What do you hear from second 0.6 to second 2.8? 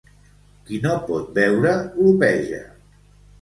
Qui no pot beure, glopeja.